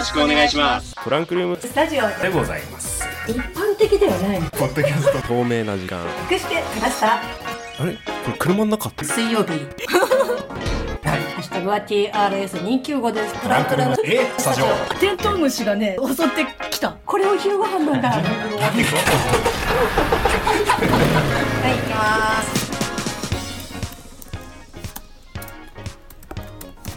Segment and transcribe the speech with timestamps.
[0.00, 0.94] ろしくお願いします。
[1.04, 1.58] トランクルーム。
[1.60, 3.04] スタジオでございます。
[3.28, 4.40] 一般的ではない。
[4.52, 5.18] ポッドキャスト。
[5.28, 6.00] 透明な時間。
[6.30, 7.16] 隠してきました？
[7.16, 7.20] あ
[7.84, 7.92] れ？
[8.24, 8.88] これ車の中？
[8.88, 9.52] って水曜日。
[11.04, 13.34] ハッシュタグは TRS295 です。
[13.42, 13.96] トランクルーム。
[14.04, 14.26] え？
[14.38, 14.66] スタジオ。
[14.98, 16.96] テントウムシがね襲ってきた。
[17.04, 18.08] これを昼ご飯なんだ。
[18.10, 18.28] はい行
[21.86, 22.59] きます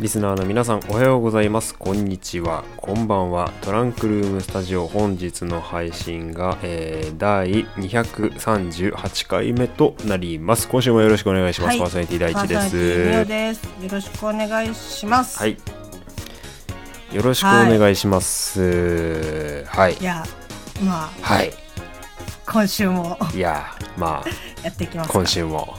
[0.03, 1.73] リスナーの皆さんおはようございます。
[1.75, 2.66] こんにちは。
[2.75, 3.53] こんばんは。
[3.61, 10.67] トランクルームスタジオ本日の配信が、えー、第238回目となります。
[10.67, 11.80] 今週もよろしくお願いします、はい。
[11.80, 13.27] パーソナリティ第一です。
[13.30, 13.63] です。
[13.81, 15.39] よろしくお願いします。
[15.39, 15.58] はい。
[17.13, 19.63] よろしくお願いします。
[19.70, 19.94] はい。
[19.94, 20.25] いや、
[20.83, 21.53] まあ、はい。
[22.45, 23.17] 今週も。
[23.33, 24.30] いやまあ
[24.66, 25.13] やっていきますか。
[25.13, 25.78] 今週も。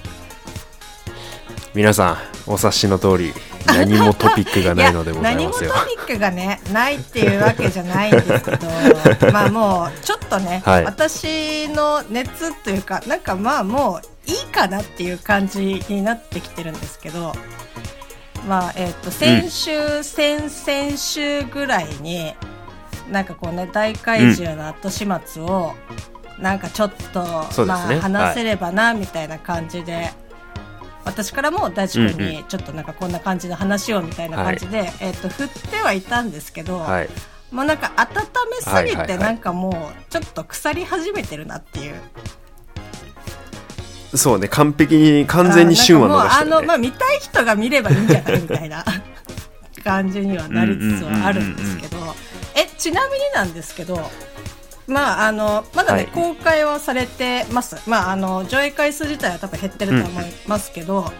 [1.74, 2.12] 皆さ
[2.46, 3.32] んお察しの通り
[3.66, 8.68] 何もトピックがないのでござい何もトますよピックがねないっていうわけじゃないんですけど
[9.32, 10.84] まあもうちょっとね、 はい。
[10.84, 17.34] 私の熱というかなんかまあもういいかなっていう感じになってきてるんですけど
[18.48, 22.34] まあえっ、と先週、先々週ぐらいに
[23.10, 25.74] なんかこうね大怪獣の後始末を、
[26.38, 27.64] なんかちょっと、ね。
[27.66, 30.10] まあ話せればなみたいな感じで、
[31.04, 37.08] 私からも大地君にちょっとなんかこんな感じの話をみたいな感じで、えっと振ってはいたんですけど、はい。
[37.50, 38.08] もうなんか温
[38.50, 39.06] めすぎはいはいはい。
[39.06, 41.94] てなんかもうちょっと腐り始めてるなっていう。
[44.16, 48.84] そうね完璧に完全に旬は逃してる、ね、あのまあ見たい人が見ればいいんじゃないみたいな
[49.82, 52.14] 感じにはなりつつはあるんですけど、
[52.54, 54.10] えちなみになんですけど。
[54.86, 56.12] まああのまだね、はい。
[56.12, 57.76] 公開はされてます。
[57.88, 61.10] まああの上映回数自体は多分減ってると思いますけど、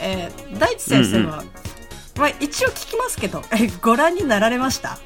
[0.00, 1.44] えー大地先生は、
[2.16, 4.98] まあ一応聞きますけど、え ご覧になられました？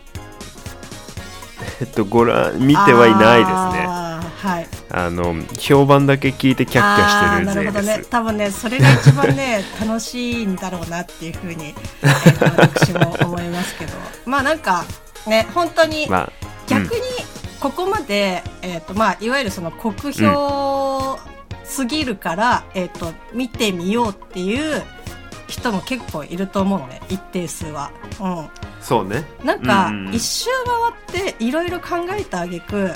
[1.81, 4.13] えっとご覧見てはいないですね。
[4.43, 4.67] はい。
[4.95, 8.03] あの評判だけ聞いてキャッキャしてるなるほどね。
[8.11, 13.93] 多分ねそれが一番ね 楽しいんだろうなっていうふうに、えー私も思いますけど。
[14.27, 14.85] まあなんか
[15.27, 16.33] ね本当に まあ
[16.69, 17.01] 逆に
[17.63, 21.17] ここまで、えーとまあ、いわゆるその酷評
[21.63, 24.83] すぎるから、えー、と見てみようっていう
[25.47, 27.93] 人も結構いると思うのね一定数は。
[28.21, 28.49] うん。
[28.81, 29.25] そうね。
[29.45, 30.51] なんかうんうん一周
[31.15, 32.91] 回っていろいろ考えたあげく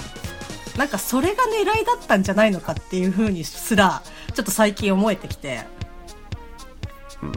[0.77, 4.03] なんかそれが狙いだったんじゃないのかっていうふうにすら
[4.35, 5.61] ちょっと最近思えてきて。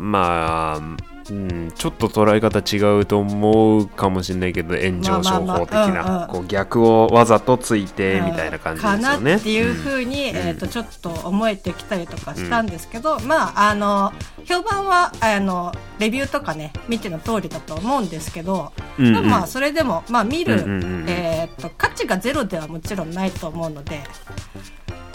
[0.01, 0.81] まあ
[1.29, 9.03] うん、ちょっと捉え方違うと思うかもしれないけど炎上商法的なんこう逆をわざとついてみたいな感じですよね。
[9.03, 10.35] かなっていうふうに、ん。
[10.35, 14.13] えー、とちょっと思えてきたりとかしたんですけど、まああの
[14.45, 19.13] 評判はあのレビューとかね見ての通りだと思うんですけど、うんうん。
[19.13, 21.09] でもまあそれでも、まあ、見る、うんうんうんうん。
[21.09, 24.01] えー、と価値がゼロではもちろんないと思うので。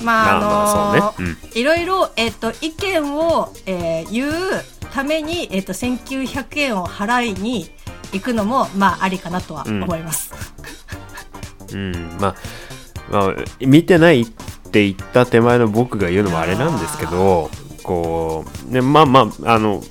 [0.04, 1.36] まあまあのそうね。
[1.54, 4.32] いろいろ、えっと意見を、えー言う
[4.92, 7.70] ために、えっと1900円を払いに
[8.12, 10.32] 行くのも、まあ、ありかなとは思います。
[11.72, 12.34] うん、まあ、
[13.10, 14.26] まあ、見てないっ
[14.70, 17.50] て言った手前の僕が言うのもあれなんですけど、
[17.82, 19.82] こう、ね、まあまあ、あの、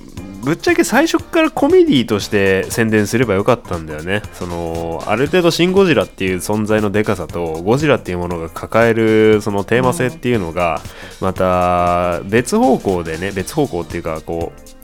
[0.44, 4.22] ぶっちゃけ最初からコメディとして宣伝すればよかったんだよね。
[4.34, 10.80] その、ある程度シン・ゴジラっていう存在のデカさと、ゴジラっていうものが抱えるそのテーマ性っていうのが、
[11.20, 14.74] また別方向でね、別方向っていうか、こう、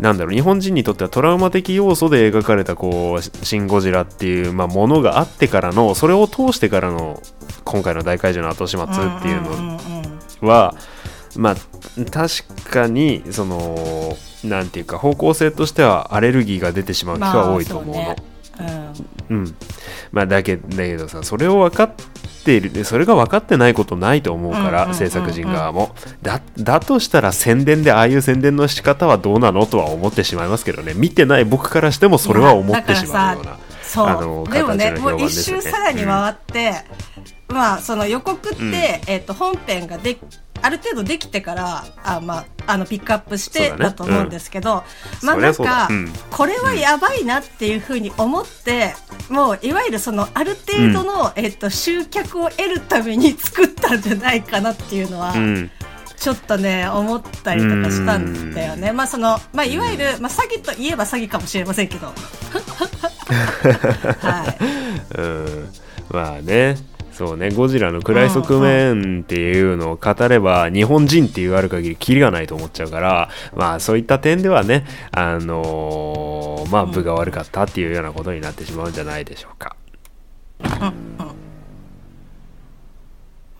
[0.00, 7.20] なんだろう日本人にとってはトラウマ的要素で描かれたこう「シン・ゴジラ」っていう、まあ、ものがあってからのそれを通してからの
[7.64, 9.80] 今回の大怪獣の後始末っていうの
[10.48, 10.74] は、
[11.36, 11.56] まあ
[12.10, 18.02] 確かにそのなんていうか方向性としてはアレルギーが出てしまう人は多いと思うの。
[18.02, 18.94] まあそうね。
[19.30, 19.36] うん。
[19.36, 19.54] うん、
[20.12, 21.90] まあだけだけどさそれを分かっ
[22.44, 25.94] ているそれが分かってないことないと思うから、うんうんうんうん制作陣側も。
[26.22, 30.94] だだとしたら宣伝でああいう宣伝の仕方はどうなのとは思ってしまいますけどね。
[30.94, 36.72] 見てない僕からしてもそれは思ってしまうようなそう、あのでもね形のもう一周さらに回って、
[37.48, 38.74] まあその予告って、うん。
[38.74, 40.18] えっと本編がで
[40.68, 44.84] ある程度できてからあ、まあ、あのピックアップしてだと思うんですけど、
[45.22, 46.12] まあそりゃそうなんか、だうん。
[46.30, 48.94] これはやばいなっていうふうに思って、
[49.30, 55.70] もういわゆるそのある程度の、えっと集客を得るために作ったんじゃないかなっていうのは、うん。
[56.18, 58.92] ちょっとね思ったりとかしたんだよね。
[58.92, 62.08] まあそのまあいわゆるまあ詐欺といえば詐欺かもしれませんけど、
[64.20, 65.18] はい。
[65.18, 65.68] うん。
[66.10, 66.76] まあね
[67.18, 79.74] そうねゴジラの暗い側面っていうのを語れば日本人っていうある限りキリがないと思っちゃうからまあそういった点ではねあのーまあ分が悪かったっていうようなことになってしまうんじゃないでしょうか。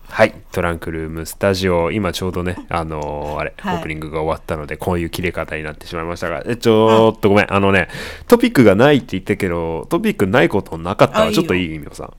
[0.09, 7.87] はい、トランクルームスタジオ、今ちょうどね、あのーあれ、はいオープニングが終わったので、こういう切れ方になってしまいましたが、えちょっとごめん、あのね、
[8.27, 11.31] トピックがないって言ったけど、トピックないことなかったわ。
[11.31, 12.13] ちょっといい、みおさん。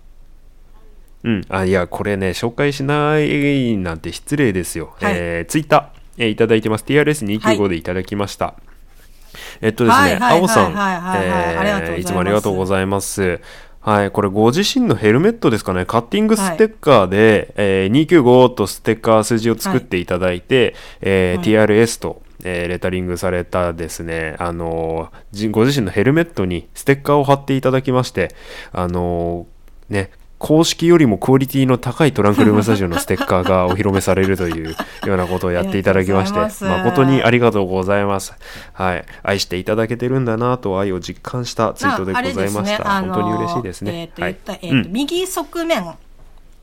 [1.22, 4.94] うん、あ、いや、これね、紹介しないなんて失礼ですよ。
[5.00, 5.14] はい。
[5.14, 6.84] えー、ツイッター、えーいただいてます。
[6.84, 8.54] TRS295 でいただきました。
[9.60, 10.94] えっとですね、はいはい青さん、は
[11.98, 12.04] い。
[12.04, 13.40] つもありがとうございます。
[13.80, 28.34] はい、これご自身のヘルメットですかね、カッティングステッカーで、えー295とステッカー数字を作っていただいて、えー TRS と、えーレタリングされたですね、あのーじご自身のヘルメットにステッカーを貼っていただきまして、
[28.72, 38.32] あのーね、公式よりもクオリティの高いトランクルームスタジオのステッカーがお披露目されるというようなことをやっていただきまして、誠にありがとうございます。
[38.72, 39.04] はい。
[39.22, 42.96] 愛していただけてるんだなと愛を実感したツイートでございました。
[42.96, 43.92] あ本当に嬉しいですね。
[44.00, 45.94] えっ、と、はいえっ、と、うん右側面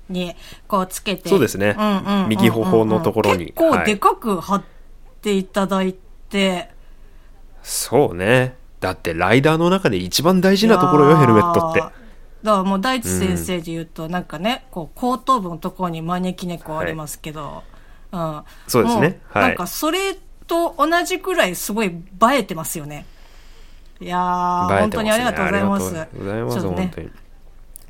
[0.09, 0.35] に、
[0.67, 1.29] こうつけて。
[1.29, 4.63] そうですねんうんうんうん右頬のところに結構はいでかく貼っ
[5.21, 5.93] ていただい
[6.29, 6.71] て、
[7.61, 8.55] そうね。
[8.79, 11.96] だってライダーの中で一番大事なところよ、ヘルメットって。
[12.43, 17.63] だからもう大地先生で言うと、なんかね、こう、後頭部のところに招き猫ありますけど、
[18.11, 18.43] うん。
[18.67, 20.15] そうですねはいなんかそれ
[20.47, 21.93] と同じくらいすごい映
[22.31, 23.05] えてますよね。
[23.99, 25.87] いやー、ね当にありがとうございます。
[25.87, 27.09] ありがとうございます、ね本当に。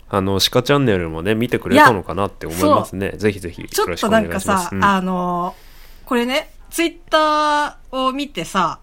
[0.10, 3.12] あの、鹿チャンネルもね、見てくれたのかなって思いますね。
[3.18, 4.70] ぜひぜひ、よちょっとろしくお願なんかさ。
[4.72, 5.68] うんあのー
[6.08, 8.80] これね、ツイッターを見てさ、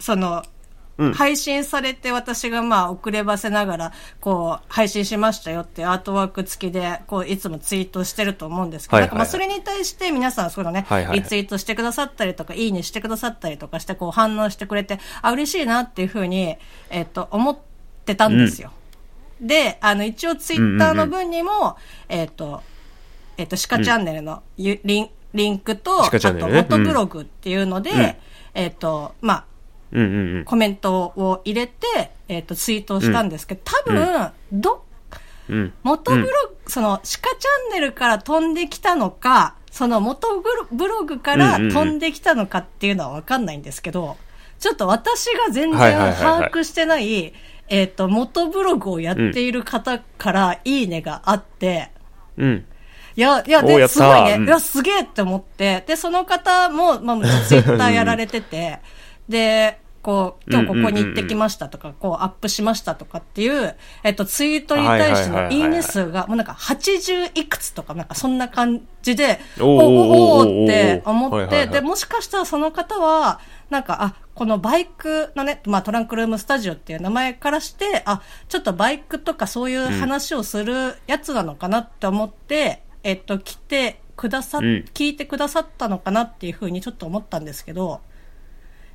[0.00, 0.42] その、うん
[1.14, 9.18] 配信されて私がまあ遅ればせながら、こう、配信しましたよってアートワーク付きで、こう、いつもツイートしてると思うんですけど、はいはいはい。
[9.18, 11.20] なんかまあそれに対して皆さんそのね、はいはいはい。
[11.20, 16.56] リツイートしてくださったりとか、いいねしてくださったりとかして、こう反応してくれて、あ、嬉しいなっていうふうに、
[16.90, 17.58] えっと、思っ
[18.04, 18.72] てたんですよ。
[19.40, 21.76] で、あの、一応ツイッターの分にも、
[22.08, 22.62] えっと、
[23.36, 26.08] えっ、と、鹿チャンネルのゆリン,、リンクと、ね。
[26.12, 28.14] あと、元ブログっていうので、うん。
[28.52, 29.44] えっ、と、まあ、
[29.92, 30.44] うんうんうん。
[30.44, 34.84] コメントを入れて、えっ、と、ツイートをしたんですけど、多分、ど、
[35.48, 35.72] うん。
[35.82, 36.30] 元ブログ、
[36.66, 40.42] その、鹿チャンネルから飛んできたのか、その元
[40.72, 44.16] ブログから飛んできたのかっていうのはわかんないんですけど、
[44.58, 47.32] ちょっと私が全然はいはいはいはい把握してない、
[47.68, 51.90] えっ、と、元ブログをやっている方からいいねがあって、
[52.36, 52.64] うん。
[53.16, 54.34] いや、いや、で、すごいね。
[54.34, 58.78] うんいや、すげえって思って、で、その方も、まあ、ツイッターやられてて、
[59.30, 88.00] で、こう、今日ここに行ってきましたとか、こう、アップしましたとかっていう、えっと、ツイートに対してのいいね数が、もうなんか80いくつとか、なんかそんな感じで、おーおおって思って、で、もしかしたらその方は、なんか、あ、このバイクのね、まあトランクルームスタジオっていう名前からして、あ、ちょっとバイクとかそういう話をするやつなのかなって思って、えっと、来てくださ聞いてくださったのかなっていうふうにちょっと思ったんですけど、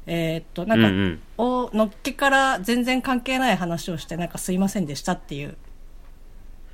[0.08, 5.58] えーっと、なんか、うんうんお、のっけから全然関係ない話をして、なんかすいませんでしたっていう。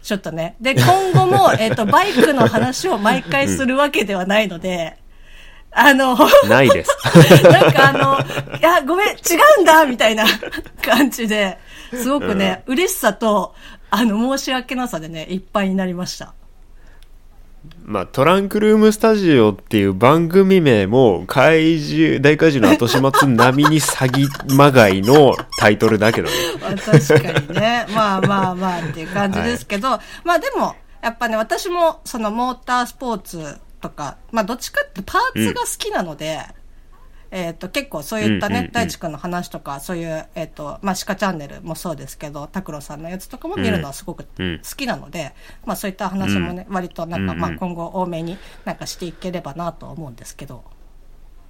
[0.03, 0.55] ちょっとね。
[0.59, 4.97] で、今後も、 えーっと、バイクの話を毎回するわけではないので、
[5.71, 6.17] あの、
[6.49, 6.91] ないです。
[7.49, 9.13] なんかあの、いや、ごめん、違
[9.59, 10.25] うんだみたいな
[10.83, 11.57] 感じで、
[11.93, 13.55] すごくね、嬉しさと、
[13.89, 16.33] あの、申し訳なさでね、いっぱいになりました。
[17.83, 26.33] まあ、トランクルームスタジオっていう番組名も怪獣大怪獣の後始末並みに詐欺まがいのタイトルだけどね、
[26.83, 27.85] 確かにね。
[27.93, 36.39] まあまあまあっていう感じですけど、まあでも、やっぱね、私もそのモータースポーツとか、まあどっちかってパーツが好きなので、
[37.31, 38.71] えっ、と、結構そういったね、うんうんうん。
[38.73, 44.59] 大地君の話とか、そういう、えっ、と、まあ、鹿チャンネルもそうですけど、拓郎さんのやつとかも見るのはすごくうん。
[44.59, 45.33] 好きなので、
[45.65, 47.39] まあそういった話もね、割となんか、うんうん。
[47.39, 50.63] まあ今後多めになんかしていければなとは思うんですけど、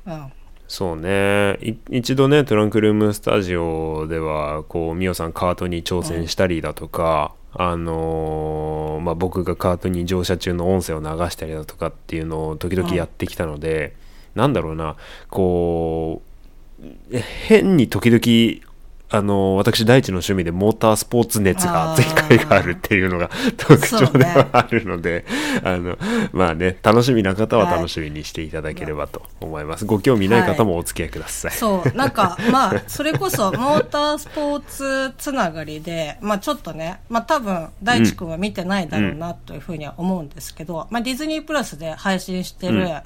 [0.06, 0.32] うん。
[0.68, 1.58] そうね。
[1.62, 13.94] い一度ねトランクルームスタジオではこうミオさんカートに挑戦したりだとか、あのーまあ、僕がカートに乗車中の音声を流したりだとかっていうのを時々やってきたので、
[14.36, 14.96] なんだろうな
[15.30, 18.72] こう変に時々
[19.14, 25.26] あの私第一の趣味でモータースポーツ熱が熱い回があるっていうのが 特徴ではあるので、
[25.64, 25.98] あの
[26.32, 43.02] まあね楽しみな方は楽しみにしていただければと思います、ご興味ない方もお付き合いください、そう、なんか、まあ、それこそ、モータースポーツつながりで、まあ、ちょっとね、まあ、多分、大地君は見てないだろうな、というふうには思うんですけど、まあ、ディズニープラスで配信してる、うん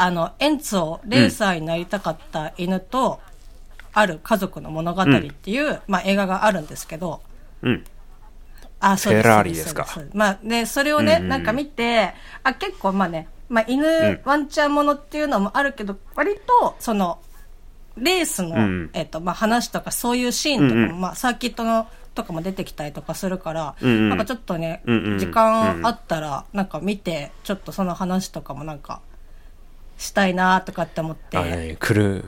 [0.00, 3.20] あの、エンツォ、レーサーになりたかった犬と、
[3.92, 7.20] ある家族の物語っていう、まあ、映画があるんですけど、
[7.62, 7.84] うん。
[8.80, 9.26] あ、そうです。
[9.26, 9.86] フェラーリですか。
[10.12, 11.18] まあ、で、それをね、うん。
[11.18, 14.20] うんうんなんか見て、あ、結構まあね、まあ、犬、ん。
[14.24, 17.18] ワンちゃんものっていうのもあるけど、割と、その、
[17.96, 18.90] レースの、うん。
[18.92, 21.00] えっ、と、まあ、話とか、そういうシーンとかも、うんうん。
[21.00, 24.08] まあ、サーキットの、とかも出てきたりとかするから、うんうん。
[24.10, 25.18] なんかちょっとね、うんうん。
[25.18, 29.00] 時間あったら、なんか見て、ちょっとその話とかもなんか、
[29.98, 31.36] したいなとかって思って。
[31.36, 32.24] あねくる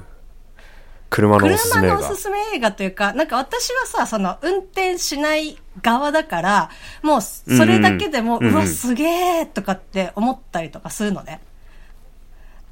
[1.08, 6.70] 車のおすす車めがのおすすめ映画というか、なんか私はさ、その運転しない側だから、
[7.02, 11.40] もうそれだけでも、うんうんうわ、すげーとかって思ったりとかするのね。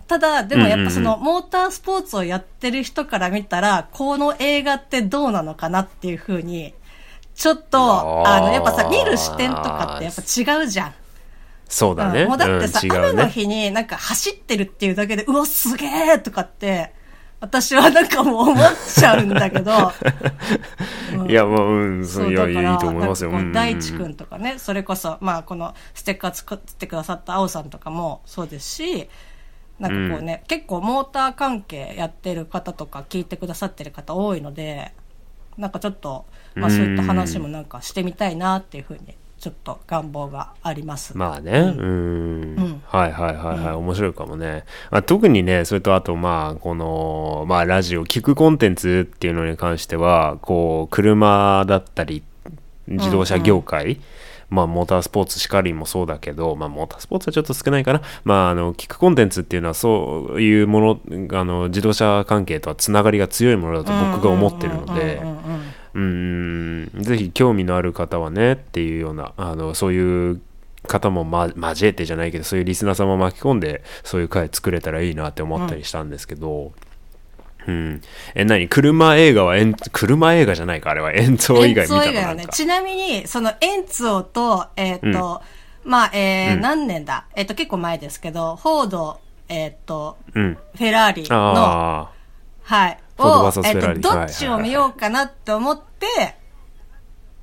[0.06, 6.74] ただ、でもやっぱその、モータースポーツをやってる人から見たら、この映画ってどうなのかなっていうふうに、
[7.34, 10.94] ちょっと、あの、やっぱさ、見る視点とかってやっぱ違うじゃん。
[11.68, 12.96] そうだね、うんもうだってさ、うんね。
[12.96, 16.94] 雨の日になんか走ってるっていうだけで、うわ、すげーとかって、
[17.40, 19.70] 私はなんかもう思っちゃうんだけど、
[21.28, 23.30] いやまあうんそそうういやいいと思いますよ。
[23.52, 29.08] 大地君とかね、それこそ、まあ、このステッカー作ってくださった青さんとかもそうですし、
[29.78, 34.92] なんかこうね、結構モーター関係やってる方とか聞いてくださってる方多いので、
[35.56, 41.16] なんかちょっと、まあそういった話もなんかしてみたいなっていうふうに、ちょっと願望があります。
[41.16, 42.82] まあね、うん、ん。
[42.86, 44.64] はいはいはいはい、面白いかもね。
[44.90, 52.24] まあ、特にね、それとあとまあ、この、まあラジオ、聞くコンテンツっていうのに関しては、こう、車だったり、
[52.88, 54.00] 自動車業界、
[54.50, 58.00] まあ、モータースポーツしかりもそうだけど、まあ、モータースポーツはちょっと少ないかな。
[58.24, 65.20] まあ、あの、聞くコンテンツっていうのは、そういうもの、あの、自動車関係とはつながりが強いものだと僕が思ってるので、
[65.94, 66.02] うん。
[66.02, 70.40] うんうんうんうーんぜひ興味のある方はねっていうようなあのそういう
[70.86, 76.72] 方も、ま、交えてじゃないけどそういうリスナーさんも巻き込んでそういう回作れたらいいなって思ったりしたんですけど、
[77.66, 78.00] うん。
[78.34, 78.68] え何？
[78.68, 81.12] 車映画はえん車映画じゃないかあれは。
[81.12, 82.34] 演奏以外見たの？
[82.36, 82.52] なんか。
[82.52, 85.42] ちなみに、そのエンツォと、えーっと、
[85.84, 86.60] まあ、えーうん。
[86.62, 87.26] 何年だ？
[87.36, 90.54] えーっと、結構前ですけど、フォード、えーっと、うん。
[90.54, 92.10] フェラーリの、あ
[92.62, 92.98] はい。
[93.18, 96.36] をえっと、どっちを見ようかなって思って、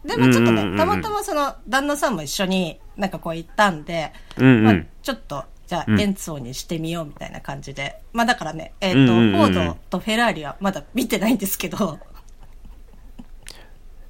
[0.05, 0.77] でもちょっとね、うんうんうんうん。
[0.77, 4.63] たまたまその、旦那さんも一緒になんかこう行ったんで、あうん。
[4.63, 5.99] まあうん、ちょっと、じゃあ、うん。
[5.99, 8.01] エンツォにしてみようみたいな感じで。
[8.13, 9.31] まあだからね、えっ、と、うんうんうんうん。
[9.31, 11.99] フォードとフェラーリはまだ見てないんですけど、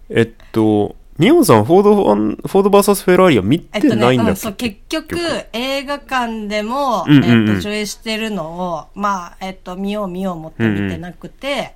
[0.10, 5.18] えっとニオンさんフォードファンフォード VS フェラーリは見えってとね、ないんだっけ、うん、そう、結局、
[5.54, 7.50] 映画館でも、うんうんうん。
[7.50, 11.74] えっと、上映してるのを、まあ、えっと、見よう見よう思って見てなくて、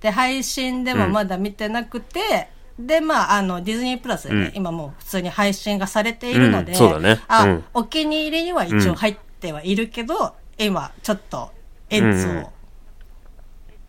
[0.00, 4.56] で、配信でもまだ見てなくて、で、まあ、あの、ディズニープラスでね、うん。
[4.56, 7.20] 今もう普通に配信がされているので、うんそうだね。
[7.28, 7.64] あ、うん。
[7.72, 11.52] お気に入りには一応入ってはいるけど、今、ちょっと、
[11.88, 12.28] エンツ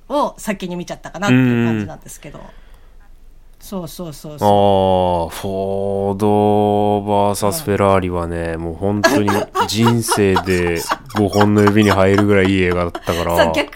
[0.08, 2.42] を、を先に見ちゃったかなっていう感じなんですけど、
[3.68, 4.48] そうそうそうあそう。
[5.28, 7.02] あ、フォード
[7.34, 9.30] VS フェラーリはね、もう本当に
[9.68, 10.76] 人生で
[11.16, 13.36] 5本の指に入るぐらいいい映画だったから。
[13.36, 13.72] さ、逆に言われ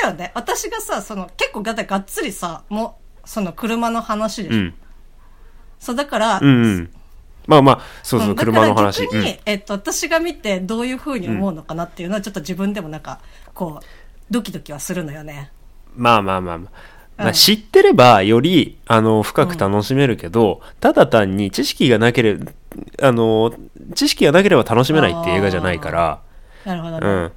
[0.00, 0.30] たよね。
[0.36, 4.54] 私がさ、その、結構だってがっつりさ、もう、その車の話でしょ。
[4.54, 4.74] うん。
[5.80, 6.90] そう、だから、うんうん。
[7.48, 9.02] まあまあ、そうそう、うんだ車の話。
[9.02, 13.18] 逆に、うんえっと、私が見てどういう風に思うのかなっていうのは、ちょっと自分でもなんか、
[13.54, 13.84] こう、
[14.30, 15.50] ドキドキはするのよね。
[15.96, 16.70] まあまあまあまあ。
[17.16, 22.52] ま知ってればよりあの深く楽しめるけど、ただ単に知識がなければ
[23.00, 23.54] あの
[23.94, 26.22] 知識がなければ楽しめないっていう映画じゃないから
[26.64, 27.06] なるほどね。
[27.06, 27.32] うん。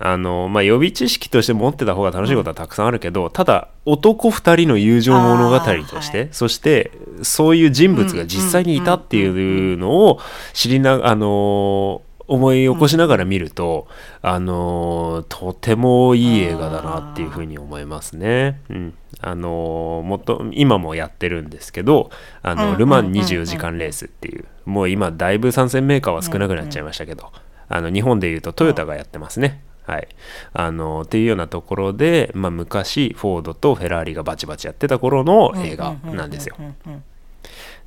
[0.00, 5.66] あのまあ、予備知識として持ってた方が楽しいことはたくさんあるけど、ただ男2人の友情物語と
[6.02, 6.28] して、はい。
[6.30, 6.92] そして
[7.22, 10.20] そういう人物が実際にいたっていうのを
[10.52, 13.88] 知りなあの思い起こしながら見ると、
[14.22, 18.60] あのとてもいい映画だなっていうふうに思いますね。
[18.68, 22.10] うん、あのもっと今もやってるんですけど
[22.42, 23.24] あの、うんルマンうんうんうん。
[23.24, 27.32] 24時間レースっていうもう今だいぶ参戦メーカーは少なくなっちゃいましたけど、
[27.68, 29.62] あの日本でいうとトヨタがやってますね。
[29.88, 30.08] はい、
[30.52, 36.56] あのっていうようなところで、まあ、昔フォードとフェラーリがバチバチやってた頃の映画なんですよ。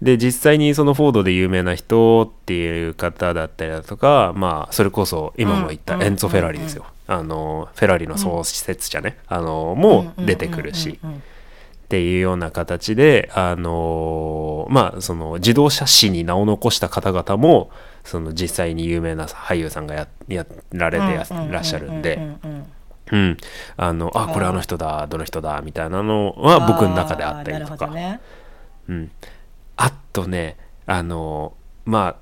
[0.01, 17.70] で実際にそのフォードで有名な人っていう方だったりだとかまあそれこそ今も言ったうんエンツォ・フェラーリですよ、あのフェラーリの創設者ね、あのもう出てくるし、っていうような形で、あのーまあ、その自動車史に名を残した方々も
[18.05, 22.20] その実際に有名な俳優さんがややられてやらっしゃるんで、
[23.12, 23.38] うん。
[23.75, 27.88] あのあこれあの人だどの人だみたいなのは僕の中であったりとか。
[27.88, 28.22] どね。
[28.88, 29.12] うん、
[29.77, 31.53] あとねあの
[31.85, 32.15] まあ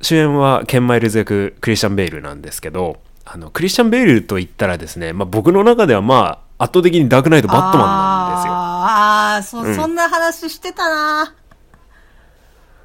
[0.00, 8.52] 主演はケン・マイルズ役クリスチャン・ベイルなんですけどあのクリスチャン・ベイルと言ったらですね、まあ、僕の中ではまあ圧倒的にダークナイト・バットマンなんですよ。
[8.52, 9.74] あーあーそ、うん。
[9.74, 11.34] そんな話してたな。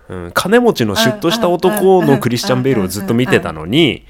[0.09, 4.05] うん、金持ちのシュッとした男のクリスチャン・ベイルをずっと見てたのに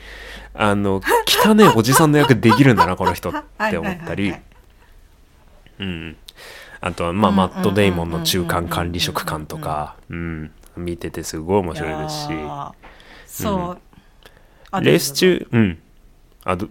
[0.54, 3.34] あの汚ねおじさんの役できるんだなこの人っ
[3.70, 4.34] て思ったり。
[5.80, 6.18] うん
[6.80, 12.28] あとは、まあ、うんマット・デイモンの中間管理職官とかうん見ててすごい面白いですし。
[13.28, 13.78] そう、
[14.72, 15.80] あレース中うん。
[16.44, 16.70] あど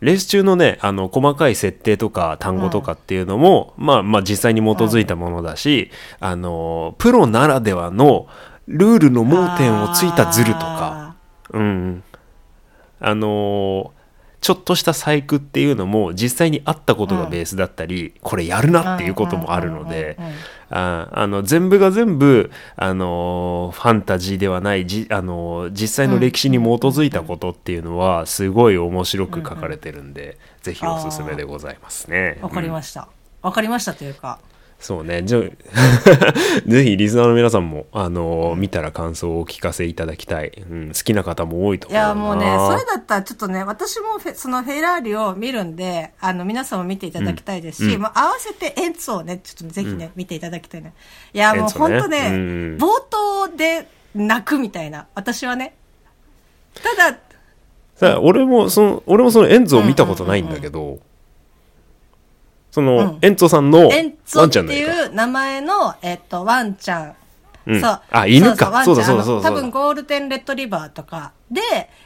[0.00, 8.28] レース中のねあの細かい設定とか単語とかっていうのも、まあまあ実際に基づいたものだし、あのプロならではの
[8.68, 11.16] ルールの盲点をついたズルとか。
[11.50, 12.02] うん。
[12.98, 13.92] あの
[14.46, 32.38] ちょっとした細工っていうのも実際にあったことがベースだったり、これやるなっていうこともあるのでうんうんうんうんああの全部が全部、あのファンタジーではないじ、あの実際の歴史に基づいたことっていうのはすごい面白く書かれてるんで、ぜひおすすめでございますね。
[32.40, 33.08] わかりました。
[33.42, 34.38] わかりましたというか
[34.78, 35.22] そうね。
[35.24, 35.42] じゃあ
[36.68, 40.52] ぜひリスナーの皆さんも、あの見たら感想をお聞かせいただきたい。
[40.70, 42.08] うん、好きな方も多いとい思うな。
[42.08, 48.02] やもうねそれだったらちょっとね私もフェそのフェラーリを見るんであの皆さんも見ていただきたいですし、うん。
[48.02, 50.92] もう合わせてエンツをねちょっとぜひね、見ていただきたいね
[51.32, 52.76] いやもう本当ねうん。
[52.76, 55.74] 冒頭で泣くみたいな私はね。
[56.74, 57.18] ただ
[57.94, 61.06] さあ俺もその俺もそのエンゾを見たことないんだけど、その、うんエン
[63.36, 64.94] ゾさんのエンツワォってンちゃんの映画。
[64.94, 67.16] いう名前の、えっと、ワンちゃん。
[67.66, 67.80] うん。
[67.80, 68.00] そう。
[68.10, 68.70] あ犬か。
[68.70, 68.94] ワンちゃん。
[68.94, 71.32] そうだそうだそうだあの多分ゴールデンレトリバーとか。
[71.50, 71.60] で、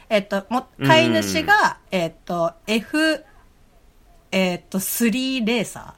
[0.09, 3.23] えっと、も、飼い主が、えっと、F、
[4.31, 5.93] えっと、3レーサー。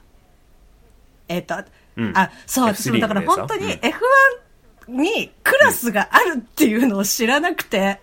[1.28, 1.56] えっと、
[1.96, 2.12] うん。
[2.16, 3.70] あ、そう、F3 私もだから本当にうん。
[3.70, 3.92] F1
[4.88, 8.00] にクラスがあるっていうのを知らなくて、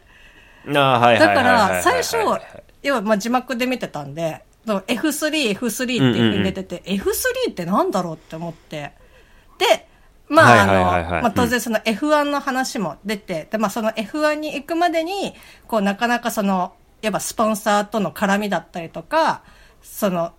[0.67, 2.17] ああはいはいはいだから、最初、
[2.83, 8.93] 要はまあ字幕で見てたんで、その F3、F3 っていうふうに出てて、F3 ってなんだろうって思って。
[9.57, 9.87] で、
[10.29, 10.73] まあ、あの、
[11.21, 15.33] まあ当然その F1 の話も出て、で、まあその F1 に行くまでに、
[15.67, 19.43] こうなかなかその、やっぱスポンサーとの絡みだったりとか、
[19.81, 20.33] その、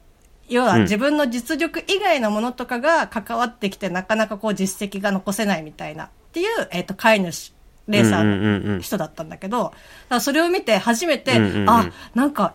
[0.49, 0.83] 要はうん。
[0.83, 7.53] 自分の実力以外のものとかが関わってきて、なかなかこう実績が残せないみたいなっていう、えっ、と、飼い主、
[7.89, 8.81] レーサーのうんうんうんうん。
[8.81, 9.75] 人だったんだけど、だか
[10.09, 11.71] らそれを見て初めて、うんうんうん。
[11.71, 12.55] あ、なんか、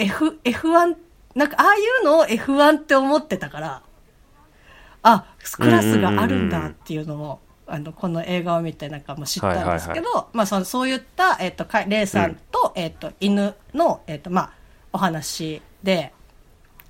[0.00, 0.96] F、F1、
[1.34, 3.82] なんか、ああいうのを F1 って思ってたから、
[5.02, 14.52] あ、クラスがあるんだっていうのを、あの、この映画を見てなんかもう知ったんですけど、まあその、そういった、えっ、と、かレイさんと、えっ、と、犬の、えっ、と、まあ、
[14.92, 16.12] お話で、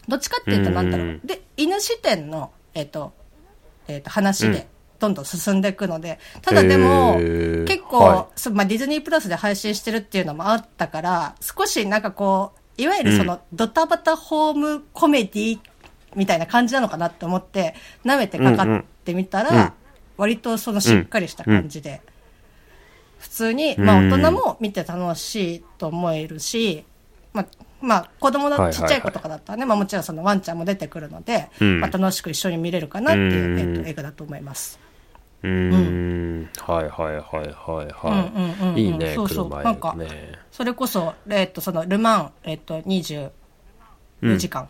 [0.08, 1.06] どっちかっていうと、なんだろう。
[1.06, 3.12] うんうんで、犬視点の、えっ、と、
[3.88, 4.52] えっ、と、話うん。
[4.52, 4.66] で、
[4.98, 7.16] どんどん進んでいくので、ただでも、
[7.66, 8.50] 結構、はい。
[8.50, 15.58] まあ、ディズニープラスで配信してるっていうのもあったから、少しなんかこう、いわゆるその、ドタバタホームコメディ
[16.16, 19.74] みたいな感じなのかなって思って、舐めてかかってみたら、
[20.16, 22.00] 割とそのしっかりした感じで、
[23.18, 26.84] 普通に、まあうん大人も見て楽しいと思えるし、
[27.32, 27.46] まあ、
[27.80, 31.80] まあ子供のちっちゃい子とかだったらね、まあもちろんそのワンちゃんも出てくるので、うん。
[31.80, 34.78] まあ楽しく一緒に見れるかなっていう、と、映画だと思います。
[35.42, 36.50] うん。
[36.58, 38.18] はいはいはいはいうん。
[38.18, 38.32] うん。
[38.34, 38.68] うん。
[38.68, 38.72] うん。
[38.72, 39.76] はいいいねそうそう車なん。
[39.76, 39.96] か
[40.50, 43.30] それこそ、えっと、その、ルマン、えっと、24
[44.36, 44.68] 時間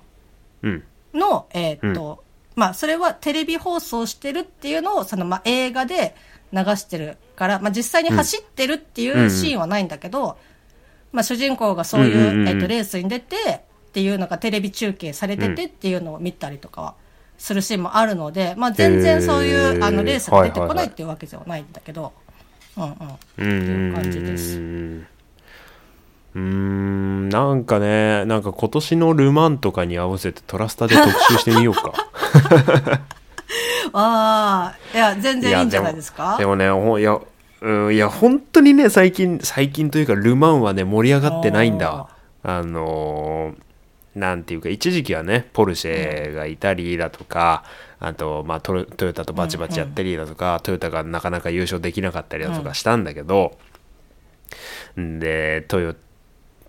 [0.63, 0.85] うん。
[1.15, 2.23] の、えっと、
[2.57, 6.15] まあ、それはテレビ放送してるっていうのを、その、まあ、映画で
[6.53, 9.89] 流してるから、まあ、実際に走ってるっていうシーンはないん。
[9.89, 10.39] だけど、
[11.13, 12.25] まあ、主人公がそういう、うん。
[12.25, 12.41] うん。
[12.43, 12.49] うん。
[12.49, 13.37] えっと、レースに出て、
[13.91, 16.95] っていうのがテレビ中継されててっていうのを見たりとかは
[17.41, 22.13] するシーンもあるので、まあ、全然そういう、あの、レースが出てこないっていうわけではないんだけど、
[22.77, 22.91] うんうん。
[22.91, 22.95] うっ
[23.37, 24.59] ていう感じです。
[24.59, 27.29] うーん。
[27.31, 31.93] なんかねなんか今年のルマンとかに合わせてトラスタで特集してみようか。
[33.93, 36.37] ああ、いや、全然いいんじゃないですか？
[36.39, 37.19] でもねいや
[37.63, 42.07] うんいや本当にね最近最近というかルマンはね盛り上がってないんだ。
[42.43, 43.70] あのー
[44.21, 47.65] なんていうか一時期はねポルシェがいたりだとか、
[47.99, 53.59] あと、まあ、トヨトヨタとバチバチやったりだとか、トヨタがなかなか優勝できなかったりだとかしたんだけど、
[55.01, 55.95] んでトヨ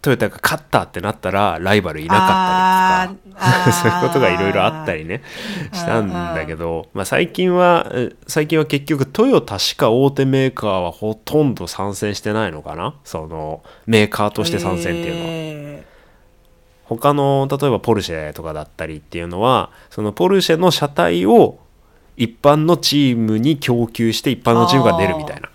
[0.01, 5.21] トヨタが勝ったってなったらライバルいなかったりとか そういうことがいろいろあったりね
[5.73, 12.95] したんだけど、まあ、最近はえ最近は結局トヨタしか大手メーカーはほとんど参戦してないのかな？
[13.03, 15.27] そのメーカーとして参戦っていうのは。
[15.29, 15.90] え
[16.97, 21.59] 他の例えばポルシェとかだったりっていうのはそのポルシェの車体を
[22.17, 25.49] 一般のチームに供給して一般のチームが出るみたいな。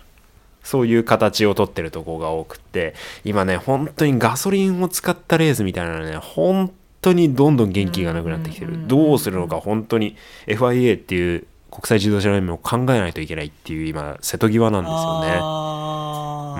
[0.63, 2.95] そういう形をとってるところが多くって。
[3.23, 8.87] 今ね本当にガソリンを使ったレースみたいなのね本当にどんどん元気がなくなってきてる。
[8.87, 15.67] どうするのか本当に FIA っていう国際自動車連盟を考えないといけないっていう今瀬戸際なんですよね。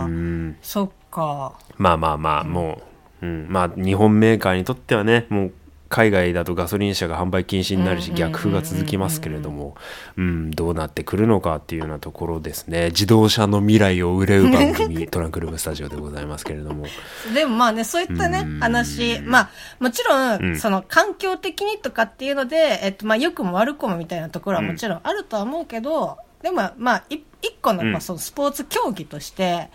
[0.06, 0.58] うん。
[0.62, 1.58] そっか。
[1.78, 2.87] まあまあまあ、もう、
[3.22, 5.54] うん、まあ日本メーカーにとってはね、もう
[5.90, 9.76] 海外だとガソリン車が販売禁止になるし、うん逆風が続きますけれども、
[10.18, 12.88] うん、どうなってくるのかっていうようなところですね。
[12.88, 16.86] 自動車の未来を憂う番組、 トランクルームスタジオでございますけれども。
[17.34, 19.50] でもまあね、そういったねうん、話、まあ、
[19.80, 20.52] もちろうん。
[20.54, 27.92] ん、その環境的にとかっていうので、えっと、まあ、良くも悪くもみたいなところはもちろんあるとは思うけど、でもまあ、い一個の、うん。
[27.92, 29.70] まあ、そのスポーツ競技として、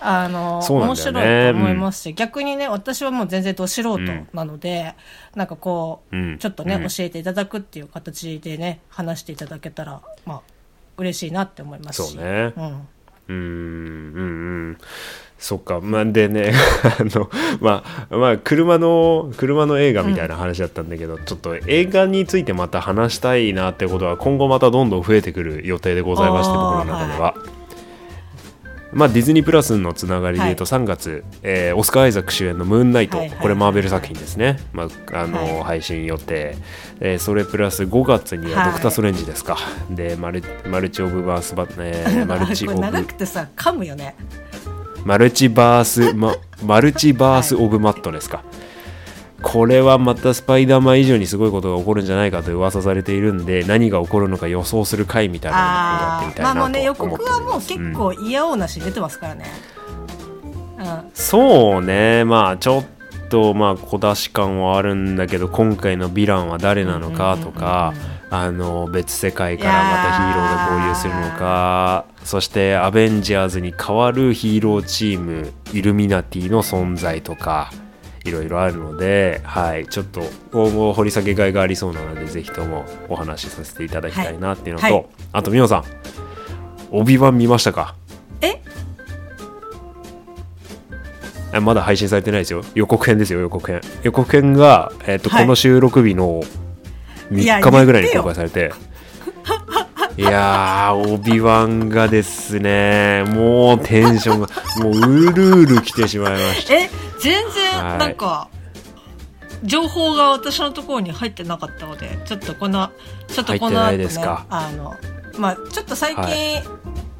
[0.00, 3.98] 面だよね白いと思いますし、逆にね、私はもう全然ど素人
[4.32, 4.94] なので、
[5.34, 10.40] なんかこう、うんちょっとね、うん教えていただくっていう形でね、話していただけたら、まあ、
[10.98, 12.12] 嬉しいなって思いますし。
[12.12, 12.88] そうねうん。
[13.28, 14.78] うーん、うん、うん。
[15.38, 15.80] そっか。
[15.80, 16.52] まあ、でね、
[16.98, 17.30] あの、
[17.60, 27.34] まあ、まあ、車の、車の映画みたいな話だったんだけど、ちょっと映画についてまた話したいなってことは、今後またどんどん増えてくる予定でございまして、僕の中では。
[28.96, 35.62] まあ、ディズニープラスのつながりで言うと3月、えーオスカー・アイザック主演の「ムーンナイト」はいはいこれマーベル作品ですね、まああのはい。
[35.64, 36.56] 配信予定、
[37.00, 38.70] えーそれプラス5月にははい。
[38.70, 39.58] ドクター・ストレンジですか、
[39.90, 44.14] でマルマルチ・オブ・バースバ、えー マルチ・オブ長くてさ、噛むよね。
[45.04, 48.42] マルチバース、ま、マルチバース・オブ・マットですか、
[49.42, 59.44] これはまたスパイダーマン以上にすごいことが起こるんじゃないかと噂されているんで何が起こるのか予想する回みたいなのをやってみたいなとまあもうね、予思って告おりますはもう結構嫌おなし出てますからね。
[60.78, 61.10] うん。
[61.14, 62.24] そうね。
[62.24, 62.84] まあちょっ
[63.28, 67.92] とまあ小出し感はあるんだけど今回のヴィランは誰なのかとか
[68.30, 77.70] あの別世界からまたヒーローが合流するのかそしてアベンジャーズに代わるヒーローチームイルミナティの存在とか
[78.26, 84.94] いろいろあるので、はい、ちょっと今後掘り下げがいがありそうなのでぜひともお話しさせていただきたいなっていうのと、はい。
[84.94, 85.84] はいあとミオさん
[86.90, 87.94] 帯版見ましたか？
[88.40, 88.60] え？
[91.52, 92.62] えまだ配信されてないですよ。
[92.74, 93.80] 予告編ですよ予告編。
[94.02, 95.42] 予告編が、えっとはい。
[95.44, 96.42] この収録日の
[97.30, 98.72] いや3日前ぐらいに公開されて。
[100.16, 106.74] いやーオビワンがですねもうテンションがもううるうる来てしまいました。
[106.74, 106.88] え、
[107.20, 107.52] 全はい。
[107.52, 108.48] 然、なんか、
[109.64, 112.90] 情報が私のところに入ってなかったので、ちょっとこの、
[113.28, 114.06] ちょっとこの後ね
[114.50, 114.94] あの、
[115.38, 116.62] まあちょっと最近、は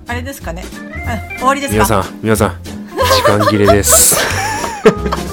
[0.09, 0.64] あれですかね。
[1.06, 1.82] あ終わりですか？
[1.82, 4.16] 皆さん皆さん時間切れです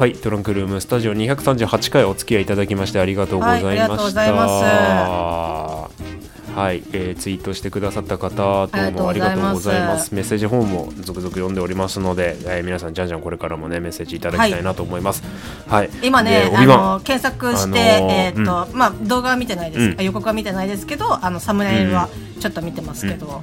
[0.00, 3.66] はい、トランクルームスタジオ238回お付き合いいただきましてありがとうございました。
[3.68, 4.32] はいありがとうござい
[6.56, 10.06] はい、えーツイートしてくださった方どうもあありがとうございます。
[10.06, 10.14] す。
[10.14, 15.22] メッセージフォームも続々読んでおりますので、えー皆さんじゃんじゃんこれからもねメッセージいただきたいなと思います。
[15.68, 20.02] はい、今ねで、あの検索して、あのーえーっと、まあ動画は見てないです、うん。
[20.02, 22.08] 予告は見てないですけど、あのサムネイルは
[22.40, 23.42] ちょっと見てますけど、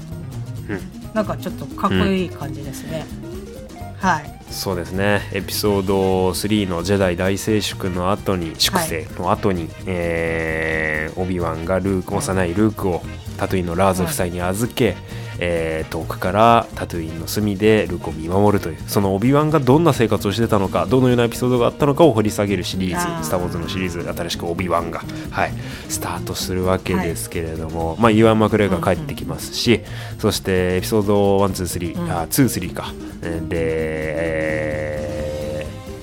[0.69, 0.79] うん。
[1.13, 3.05] なんかちょっとかっこいい感じですね。
[3.99, 4.37] はい。
[4.49, 5.27] そうですね。
[5.33, 13.01] エピソード3の「ジェダイ大粛清」の後に粛清の後に、えーオビワンがルーク幼いルークを
[13.37, 14.95] タトゥインのラーズ夫妻に預け、
[15.39, 25.53] えー遠くからタトゥインの隅でルークを見守るというそのオビワンがどんな生活をしてたのかどのようなエピソードがあったのかを掘り下げるシリーズあー「スター・ウォーズ」のシリーズ新しくオビワンが、はい、
[25.89, 29.81] スタートするわけですけれども、まあ、ユアン・マクレガーが帰ってきますし、
[30.19, 32.11] そしてエピソード123、うん。
[32.11, 34.67] あ23かえーで、えー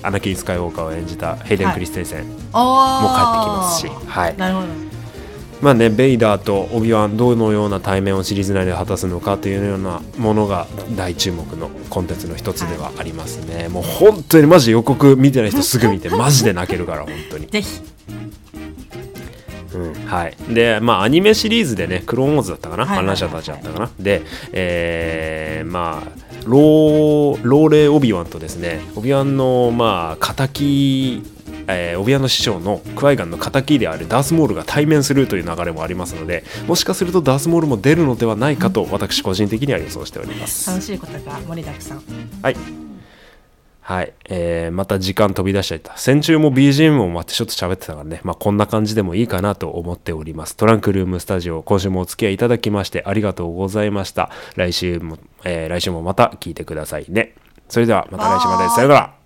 [0.05, 4.37] アナキン・スカイウォーカーを演じたヘイデン・クリステンセンも帰ってきますし、はい。
[4.37, 4.84] なるほど。
[5.65, 17.81] まあね、ベイダーとオビワンどのような対面をシリーズ内で果たすのかというようなものが大注目のコンテンツの一つではありますね、もう本当にマジで予告見てない人すぐ見てマジで泣けるから本当にぜひ。
[19.73, 20.37] うん、はい。
[20.53, 23.89] で、まあ、アニメシリーズでね、クローンウォーズだったかな、はいはいはい反乱者たちだったかな？
[23.99, 24.21] で、
[24.53, 26.11] えー、まあ、
[26.45, 31.23] ロー、ローレ・オビワンとですね、オビワンの、まあ、敵、
[31.67, 40.69] えー、オビワンの師匠のクワイガンの敵であるダースモールが対面するという流れもありますのでもしかするとダースモールも出るのではないかと私個人的には予想しております。
[40.69, 42.03] 楽しいことが盛りだくさん。
[42.41, 42.85] はい。
[43.81, 44.13] はい。
[44.29, 45.95] えー、また時間飛び出しちゃった。
[45.95, 50.57] 先週も BGM を待ってちょっと喋ってたからね、まあこんな感じでもいいかなと思っております。
[50.57, 54.31] トランクルームスタジオ、今週もお付き合いいただきましてありがとうございました。
[54.55, 57.35] 来週も、えー来週もまた聞いてくださいね。
[57.69, 58.69] それではまた来週まで。
[58.69, 59.24] さようなら。